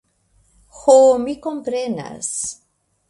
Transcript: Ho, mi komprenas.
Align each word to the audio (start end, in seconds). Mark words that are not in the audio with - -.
Ho, 0.77 0.95
mi 1.25 1.35
komprenas. 1.45 2.33